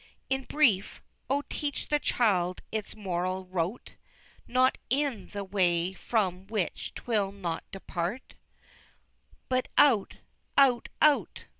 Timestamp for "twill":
6.95-7.31